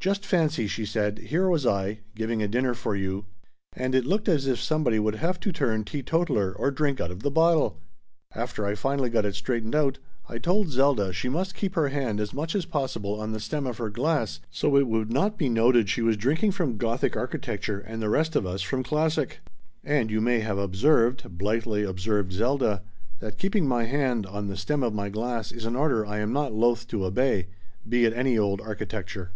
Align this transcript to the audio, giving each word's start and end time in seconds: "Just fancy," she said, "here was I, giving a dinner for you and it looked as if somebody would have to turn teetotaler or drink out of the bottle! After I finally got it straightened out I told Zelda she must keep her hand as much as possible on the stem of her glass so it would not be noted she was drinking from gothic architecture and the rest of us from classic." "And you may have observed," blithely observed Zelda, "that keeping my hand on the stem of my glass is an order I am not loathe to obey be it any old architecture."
"Just 0.00 0.26
fancy," 0.26 0.66
she 0.66 0.84
said, 0.84 1.18
"here 1.18 1.48
was 1.48 1.64
I, 1.64 2.00
giving 2.14 2.42
a 2.42 2.46
dinner 2.48 2.74
for 2.74 2.94
you 2.94 3.24
and 3.74 3.94
it 3.94 4.04
looked 4.04 4.28
as 4.28 4.46
if 4.46 4.60
somebody 4.60 4.98
would 4.98 5.14
have 5.14 5.40
to 5.40 5.50
turn 5.50 5.82
teetotaler 5.82 6.52
or 6.52 6.70
drink 6.70 7.00
out 7.00 7.10
of 7.10 7.22
the 7.22 7.30
bottle! 7.30 7.80
After 8.34 8.66
I 8.66 8.74
finally 8.74 9.08
got 9.08 9.24
it 9.24 9.34
straightened 9.34 9.74
out 9.74 9.98
I 10.28 10.36
told 10.36 10.68
Zelda 10.68 11.14
she 11.14 11.30
must 11.30 11.54
keep 11.54 11.74
her 11.74 11.88
hand 11.88 12.20
as 12.20 12.34
much 12.34 12.54
as 12.54 12.66
possible 12.66 13.18
on 13.18 13.32
the 13.32 13.40
stem 13.40 13.66
of 13.66 13.78
her 13.78 13.88
glass 13.88 14.40
so 14.50 14.76
it 14.76 14.88
would 14.88 15.10
not 15.10 15.38
be 15.38 15.48
noted 15.48 15.88
she 15.88 16.02
was 16.02 16.18
drinking 16.18 16.50
from 16.52 16.76
gothic 16.76 17.16
architecture 17.16 17.80
and 17.80 18.02
the 18.02 18.10
rest 18.10 18.36
of 18.36 18.44
us 18.44 18.60
from 18.60 18.82
classic." 18.82 19.40
"And 19.82 20.10
you 20.10 20.20
may 20.20 20.40
have 20.40 20.58
observed," 20.58 21.38
blithely 21.38 21.82
observed 21.82 22.30
Zelda, 22.30 22.82
"that 23.20 23.38
keeping 23.38 23.66
my 23.66 23.84
hand 23.84 24.26
on 24.26 24.48
the 24.48 24.56
stem 24.58 24.82
of 24.82 24.92
my 24.92 25.08
glass 25.08 25.50
is 25.50 25.64
an 25.64 25.76
order 25.76 26.04
I 26.04 26.18
am 26.18 26.30
not 26.30 26.52
loathe 26.52 26.86
to 26.88 27.06
obey 27.06 27.46
be 27.88 28.04
it 28.04 28.12
any 28.12 28.36
old 28.36 28.60
architecture." 28.60 29.30